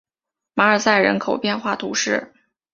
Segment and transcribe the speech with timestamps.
[0.55, 2.33] 马尔赛人口变化图示